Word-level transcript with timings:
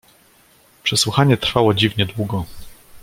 "Przesłuchanie 0.83 1.37
trwało 1.37 1.73
dziwnie 1.73 2.05
długo." 2.05 2.45